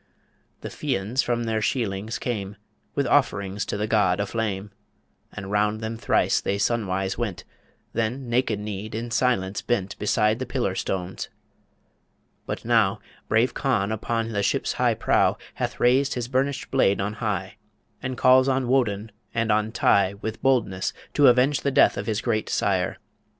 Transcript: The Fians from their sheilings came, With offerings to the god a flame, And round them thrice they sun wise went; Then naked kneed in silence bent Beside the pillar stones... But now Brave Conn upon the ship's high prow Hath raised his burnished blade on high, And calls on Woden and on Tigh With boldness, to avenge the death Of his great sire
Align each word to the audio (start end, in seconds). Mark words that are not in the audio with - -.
The 0.61 0.69
Fians 0.71 1.21
from 1.23 1.43
their 1.43 1.61
sheilings 1.61 2.17
came, 2.19 2.55
With 2.95 3.05
offerings 3.05 3.67
to 3.67 3.77
the 3.77 3.85
god 3.85 4.19
a 4.19 4.25
flame, 4.25 4.71
And 5.31 5.51
round 5.51 5.79
them 5.79 5.95
thrice 5.95 6.41
they 6.41 6.57
sun 6.57 6.87
wise 6.87 7.19
went; 7.19 7.43
Then 7.93 8.27
naked 8.27 8.59
kneed 8.59 8.95
in 8.95 9.11
silence 9.11 9.61
bent 9.61 9.95
Beside 9.99 10.39
the 10.39 10.47
pillar 10.47 10.73
stones... 10.73 11.29
But 12.47 12.65
now 12.65 12.99
Brave 13.27 13.53
Conn 13.53 13.91
upon 13.91 14.29
the 14.31 14.41
ship's 14.41 14.73
high 14.73 14.95
prow 14.95 15.37
Hath 15.53 15.79
raised 15.79 16.15
his 16.15 16.27
burnished 16.27 16.71
blade 16.71 16.99
on 16.99 17.13
high, 17.21 17.57
And 18.01 18.17
calls 18.17 18.47
on 18.47 18.67
Woden 18.67 19.11
and 19.35 19.51
on 19.51 19.71
Tigh 19.71 20.15
With 20.19 20.41
boldness, 20.41 20.93
to 21.13 21.27
avenge 21.27 21.61
the 21.61 21.69
death 21.69 21.95
Of 21.95 22.07
his 22.07 22.21
great 22.21 22.49
sire 22.49 22.97